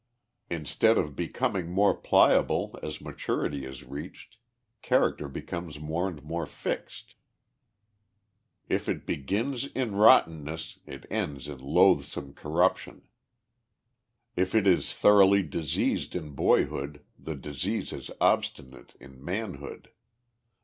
[0.49, 4.37] Instead of becoming more pliable as maturity is reached,
[4.81, 7.13] character becomes more and more fixed.
[8.67, 13.03] If it begins in rottenness, it ends in loathsome corruption.
[14.35, 19.91] If it is thoroughly diseased in boyhood, the disease is obstinate in manhood.